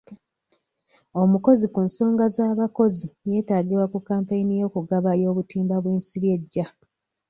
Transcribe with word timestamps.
Omukozi 1.21 1.65
ku 1.73 1.79
nsonga 1.87 2.25
z'abakozi 2.35 3.05
yeetaagibwa 3.29 3.85
ku 3.93 3.99
kampeyini 4.07 4.53
y'okugaba 4.61 5.09
y'obutimba 5.21 5.75
bw'ensiri 5.83 6.27
ejja. 6.35 6.65